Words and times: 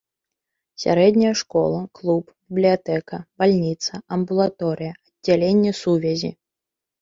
Сярэдняя 0.83 1.33
школа, 1.41 1.81
клуб, 1.99 2.23
бібліятэка, 2.53 3.15
бальніца, 3.43 3.93
амбулаторыя, 4.17 4.93
аддзяленне 5.07 5.71
сувязі. 5.83 6.33